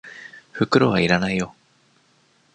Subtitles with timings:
[0.53, 1.53] 袋は要らないよ。